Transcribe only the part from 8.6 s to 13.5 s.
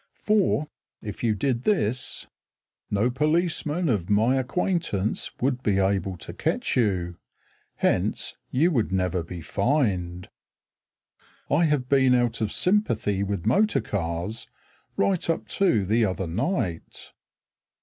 would never be fined. I have been out of sympathy with